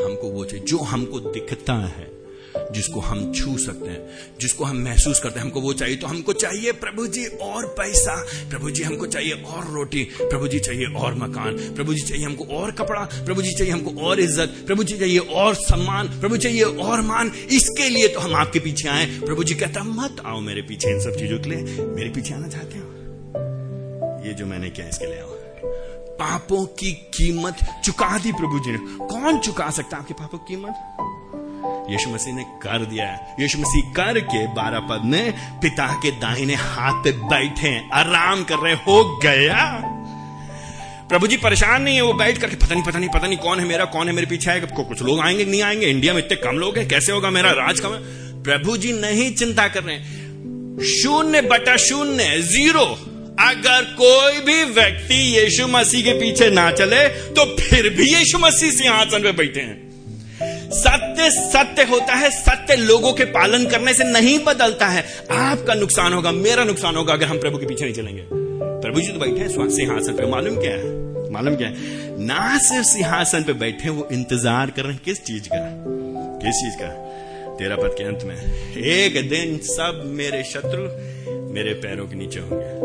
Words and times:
हमको 0.00 0.30
वो 0.30 0.44
चाहिए, 0.44 0.64
जो 0.64 0.78
हमको 0.78 1.20
दिखता 1.20 1.74
है, 1.74 2.08
जिसको 2.72 3.00
हम 3.00 3.32
छू 3.32 3.56
सकते 3.58 3.88
हैं, 3.88 4.38
जिसको 4.40 4.64
हम 4.64 4.76
महसूस 4.76 5.20
करते 5.20 5.38
हैं, 5.38 5.46
हमको 5.46 5.60
वो 5.60 5.72
चाहिए। 5.72 5.96
तो 5.96 6.06
हमको 6.06 6.32
चाहिए 6.32 6.72
प्रभु 6.72 7.06
जी 7.06 7.24
और 7.26 7.66
पैसा, 7.78 8.14
प्रभु 8.50 8.70
जी 8.70 8.82
हमको 8.82 9.06
चाहिए 9.06 9.32
और 9.32 9.70
रोटी, 9.72 10.02
प्रभु 10.20 10.48
जी 10.48 10.58
चाहिए 10.58 10.86
और 10.86 11.14
मकान, 11.14 11.56
प्रभु 11.74 11.94
जी 11.94 12.00
चाहिए 12.00 12.24
हमको 12.24 12.44
और 12.44 12.70
कपड़ा, 12.70 13.00
प्रभु 13.24 13.42
जी 13.42 13.52
चाहिए 13.52 13.72
हमको 13.72 13.90
और 14.00 14.20
इज़्ज़त, 14.20 14.62
प्रभु 14.66 14.84
जी 14.84 14.98
चाहिए 14.98 15.18
और 15.18 15.54
सम्मान, 15.54 16.08
प्रभु 16.20 16.36
चाहिए 16.36 16.62
और 16.62 17.00
मान। 17.00 17.32
इसके 17.50 17.88
लिए 17.88 18.08
तो 18.08 18.20
हम 18.20 18.34
आपके 18.34 18.58
पीछे 18.58 18.88
आए। 18.88 19.06
प्रभु 19.20 19.44
जी 19.44 19.54
कहता, 19.54 19.84
मत 19.84 20.22
आओ 20.26 20.40
मेरे 20.40 20.62
पीछे 20.62 20.90
इन 20.90 21.00
सब 21.00 21.18
चीज़ों 21.18 21.38
के 21.38 21.50
लिए, 21.50 21.84
मेरे 21.86 22.10
पीछे 22.10 22.34
आना 22.34 22.48
चाहते 22.48 22.78
हो? 22.78 22.88
ये 24.26 24.34
जो 24.34 24.46
मैंने 24.46 24.70
किया, 24.70 24.88
इसके 24.88 25.06
लिए 25.06 25.20
आओ। 25.20 25.39
पापों 26.20 26.66
की 26.66 26.92
कीमत 26.92 27.56
चुका 27.84 28.18
दी 28.18 28.32
प्रभु 28.32 28.58
जी 28.58 28.72
ने। 28.72 28.78
कौन 29.06 29.38
चुका 29.38 29.70
सकता 29.70 29.96
आपके 29.96 30.14
पापों 30.14 30.38
की 30.38 30.54
कीमत? 30.54 30.96
यीशु 31.90 32.10
मसीह 32.10 32.34
ने 32.34 32.42
कर 32.42 32.84
दिया 32.84 33.06
है। 33.06 33.36
यीशु 33.40 33.58
मसीह 33.58 33.92
करके 33.92 34.46
बारह 34.46 34.80
पद 34.80 35.02
में 35.04 35.32
पिता 35.60 36.00
के 36.02 36.10
दाहिने 36.10 36.54
हाथ 36.54 37.04
पे 37.04 37.12
बैठे 37.12 37.90
आराम 37.92 38.44
कर 38.44 38.56
रहे 38.56 38.74
हो। 38.74 39.20
गया। 39.22 39.82
प्रभु 41.08 41.26
जी 41.26 41.36
परेशान 41.36 41.82
नहीं 41.82 41.96
है, 41.96 42.02
वो 42.02 42.12
बैठ 42.12 42.38
करके 42.38 42.56
पता 42.56 42.74
नहीं 42.74 42.84
पता 42.84 42.98
नहीं 42.98 43.08
पता 43.08 43.26
नहीं 43.26 43.38
कौन 43.38 43.60
है 43.60 43.66
मेरा, 43.66 43.84
कौन 43.84 44.06
है 44.08 44.14
मेरे 44.14 44.26
पीछे 44.26 44.50
आएगा। 44.50 44.82
कुछ 44.82 45.02
लोग 45.02 45.20
आएँगे 45.20 45.44
नहीं 45.44 45.62
आएँगे? 45.62 45.86
इंडिया 45.86 46.14
में 46.14 46.26
इतने 46.26 46.36
कम 46.36 46.56
लोग 46.56 46.78
हैं, 46.78 46.88
कैसे 46.88 47.12
होगा 47.12 47.30
मेरा 47.30 47.50
राज 47.50 47.80
कम 47.80 47.90
है 47.92 47.98
प्रभु 48.42 48.76
जी 48.76 48.92
नहीं 48.92 49.34
चिंता 49.34 49.68
कर 49.68 49.82
रहे 49.82 49.98
शून्य 50.86 51.40
बटा 51.40 51.76
शून्य, 51.76 52.40
ज़ीरो। 52.42 53.09
अगर 53.40 53.84
कोई 53.98 54.40
भी 54.40 54.62
व्यक्ति 54.72 55.20
यीशु 55.36 55.66
मसीह 55.68 56.02
के 56.02 56.12
पीछे 56.14 56.50
ना 56.50 56.70
चले 56.72 57.08
तो 57.30 57.44
फिर 57.56 57.88
भी 57.88 58.08
यीशु 58.14 58.38
मसीह 58.38 58.70
सिंहासन 58.70 59.22
पे 59.22 59.32
बैठे 59.32 59.60
हैं। 59.60 59.78
सत्य 60.72 61.30
सत्य 61.30 61.82
होता 61.84 62.14
है, 62.14 62.30
सत्य 62.30 62.76
लोगों 62.76 63.12
के 63.12 63.24
पालन 63.32 63.64
करने 63.66 63.94
से 63.94 64.04
नहीं 64.04 64.38
बदलता 64.44 64.86
है। 64.86 65.04
आपका 65.32 65.74
नुकसान 65.74 66.12
होगा, 66.12 66.32
मेरा 66.32 66.64
नुकसान 66.64 66.96
होगा 66.96 67.12
अगर 67.12 67.26
हम 67.26 67.38
प्रभु 67.38 67.58
के 67.58 67.66
पीछे 67.66 67.84
नहीं 67.84 67.94
चलेंगे। 67.94 68.22
प्रभु 68.82 69.00
जी 69.00 69.08
तो 69.08 69.18
बैठे 69.18 69.40
हैं 69.40 69.68
सिंहासन 69.70 70.12
पे। 70.12 70.26
मालूम 70.26 70.56
क्या 70.56 70.72
है? 70.72 70.98
मालूम 71.32 71.56
क्या 71.56 71.68
है? 71.68 71.74
ना 72.24 72.58
सिर्फ़ 72.58 72.86
सिंहासन 72.86 73.42
पे 73.42 73.52
बैठे, 73.52 73.88
वो 73.88 74.08
इंतज़ार 74.12 74.70
कर 74.70 74.82
रहे 74.82 74.92
हैं, 74.92 75.00
किस 75.04 75.24
चीज़ 75.24 75.48
का? 75.48 75.58
किस 76.42 76.54
चीज़ 76.54 76.76
का? 76.80 76.88
तेरा 77.58 77.76
पद 77.76 77.94
के 77.98 78.04
अंत 78.04 78.22
में, 78.24 78.36
एक 78.76 79.28
दिन 79.28 79.58
सब 79.64 80.02
मेरे 80.16 80.42
शत्रु 80.44 80.82
मेरे 81.50 81.72
पैरों 81.74 82.06
के 82.06 82.14
नीचे 82.14 82.40
होंगे। 82.40 82.78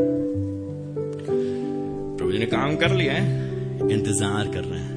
प्रभु 2.18 2.32
जी 2.32 2.38
ने 2.38 2.46
काम 2.46 2.76
कर 2.76 2.92
लिया 2.92 3.14
है, 3.14 3.26
इंतज़ार 3.92 4.48
कर 4.48 4.64
रहे 4.64 4.80
हैं। 4.80 4.94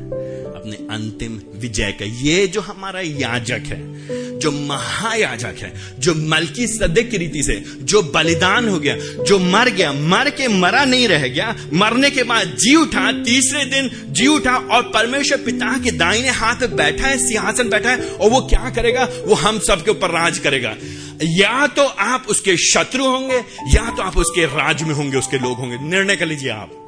अपने 0.68 0.94
अंतिम 0.94 1.40
विजय 1.60 1.92
का। 1.92 2.04
ये 2.04 2.46
जो 2.46 2.60
हमारा 2.60 3.00
याजक 3.00 3.62
है, 3.66 4.38
जो 4.38 4.50
महायाजक 4.50 5.54
है, 5.58 5.72
जो 5.98 6.14
मलकी 6.14 6.66
सदक 6.66 7.08
की 7.10 7.16
रीति 7.16 7.42
से, 7.42 7.64
जो 7.82 8.02
बलिदान 8.02 8.68
हो 8.68 8.78
गया, 8.78 8.96
जो 9.24 9.38
मर 9.38 9.68
गया, 9.68 9.92
मर 9.92 10.30
के 10.30 10.48
मरा 10.48 10.84
नहीं 10.84 11.08
रह 11.08 11.28
गया, 11.28 11.56
मरने 11.74 12.10
के 12.10 12.22
बाद 12.22 12.46
जी 12.46 12.74
उठा, 12.74 13.12
तीसरे 13.12 13.64
दिन 13.64 13.90
जी 14.08 14.26
उठा 14.26 14.56
और 14.56 14.82
परमेश्वर 14.82 15.38
पिता 15.38 15.78
के 15.78 15.90
दाहिने 15.90 16.28
हाथ 16.28 16.66
बैठा 16.68 17.06
है, 17.06 17.18
सिंहासन 17.18 17.68
बैठा 17.68 17.90
है 17.90 17.98
और 17.98 18.30
वो 18.30 18.40
क्या 18.40 18.70
करेगा? 18.70 19.08
वो 19.26 19.34
हम 19.34 19.58
सबके 19.58 19.90
ऊपर 19.90 20.10
राज 20.10 20.38
करेगा। 20.38 20.76
या 21.22 21.66
तो 21.66 21.84
आप 21.84 22.26
उसके 22.28 22.56
शत्रु 22.56 23.04
होंगे, 23.04 23.36
या 23.68 23.90
तो 23.90 24.02
आप 24.02 24.16
उसके 24.16 24.44
राज 24.44 24.82
में 24.82 24.94
होंगे, 24.94 25.16
उसके 25.16 25.38
लोग 25.38 25.58
होंगे। 25.58 25.78
निर्णय 25.78 26.16
कर 26.16 26.26
लीजिए 26.26 26.50
आप। 26.50 26.84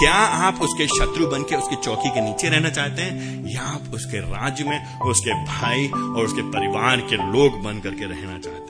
क्या 0.00 0.14
आप 0.14 0.62
उसके 0.62 0.86
शत्रु 0.86 1.26
बन 1.26 1.42
के 1.42 1.56
उसकी 1.56 1.76
चौकी 1.76 2.08
के 2.08 2.20
नीचे 2.20 2.48
रहना 2.48 2.70
चाहते 2.70 3.02
हैं? 3.02 3.44
या 3.48 3.62
आप 3.62 3.82
उसके 3.94 4.18
राज्य 4.18 4.64
में, 4.64 4.98
उसके 4.98 5.44
भाई 5.44 5.88
और 5.88 6.24
उसके 6.24 6.42
परिवार 6.42 6.96
के 6.96 7.16
लोग 7.16 7.62
बन 7.62 7.80
करके 7.80 8.04
रहना 8.04 8.38
चाहते 8.38 8.69